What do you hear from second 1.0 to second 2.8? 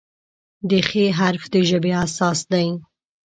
حرف د ژبې اساس دی.